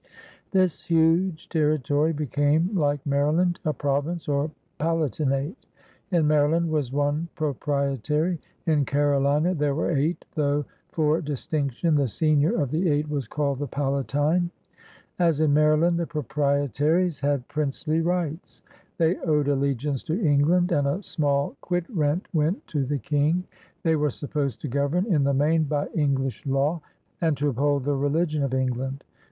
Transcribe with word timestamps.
This 0.49 0.81
huge 0.85 1.47
territory 1.47 2.11
became, 2.11 2.75
like 2.75 3.05
Maryland, 3.05 3.59
a 3.63 3.71
province 3.71 4.27
or 4.27 4.49
palatinate. 4.79 5.67
In 6.09 6.25
Maryland 6.25 6.71
was 6.71 6.91
one 6.91 7.27
Pro 7.35 7.53
prietary; 7.53 8.39
in 8.65 8.83
Carolina 8.83 9.53
there 9.53 9.75
were 9.75 9.95
eight, 9.95 10.25
though 10.33 10.65
for 10.89 11.21
distinction 11.21 11.93
the 11.93 12.07
senior 12.07 12.59
of 12.59 12.71
the 12.71 12.89
eight 12.89 13.11
was 13.11 13.27
called 13.27 13.59
the 13.59 13.67
Palatine. 13.67 14.49
As 15.19 15.39
in 15.39 15.53
Maryland, 15.53 15.99
the 15.99 16.07
Proprietaries 16.07 17.19
had 17.19 17.41
THE 17.41 17.53
CAROUNAS 17.53 17.83
808 17.87 17.93
princely 17.93 18.01
rights. 18.01 18.63
They 18.97 19.17
owed 19.17 19.49
allegiance 19.49 20.01
to 20.05 20.19
England, 20.19 20.71
and 20.71 20.87
a 20.87 21.03
small 21.03 21.55
quit 21.61 21.85
rent 21.89 22.27
weiit 22.33 22.55
to 22.69 22.85
the 22.87 22.97
King. 22.97 23.43
They 23.83 23.95
were 23.95 24.09
supposed 24.09 24.61
to 24.61 24.67
govern, 24.67 25.05
in 25.13 25.23
the 25.25 25.35
main, 25.35 25.65
by 25.65 25.85
English 25.89 26.43
law 26.47 26.81
and 27.21 27.37
to 27.37 27.49
uphold 27.49 27.83
the 27.83 27.93
religion 27.93 28.41
of 28.41 28.55
England. 28.55 29.03